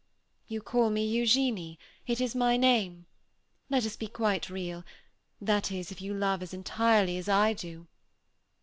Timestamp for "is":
2.19-2.33, 5.71-5.91